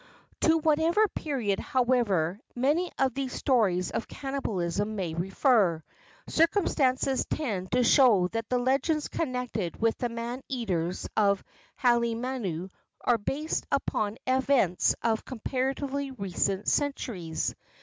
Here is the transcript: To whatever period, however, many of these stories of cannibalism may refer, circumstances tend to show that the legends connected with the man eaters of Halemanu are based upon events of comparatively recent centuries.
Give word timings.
To 0.39 0.57
whatever 0.57 1.07
period, 1.09 1.59
however, 1.59 2.39
many 2.55 2.91
of 2.97 3.13
these 3.13 3.33
stories 3.33 3.91
of 3.91 4.07
cannibalism 4.07 4.95
may 4.95 5.13
refer, 5.13 5.83
circumstances 6.27 7.23
tend 7.27 7.73
to 7.73 7.83
show 7.83 8.27
that 8.29 8.49
the 8.49 8.57
legends 8.57 9.07
connected 9.09 9.79
with 9.79 9.99
the 9.99 10.09
man 10.09 10.41
eaters 10.49 11.07
of 11.15 11.43
Halemanu 11.79 12.71
are 13.01 13.19
based 13.19 13.67
upon 13.71 14.17
events 14.25 14.95
of 15.03 15.23
comparatively 15.23 16.09
recent 16.09 16.67
centuries. 16.67 17.53